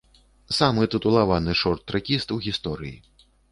[0.59, 2.97] Самы тытулаваны шорт-трэкіст у гісторыі.